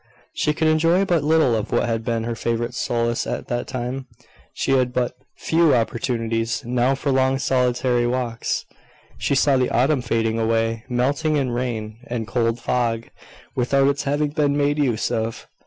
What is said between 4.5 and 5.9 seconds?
She had but few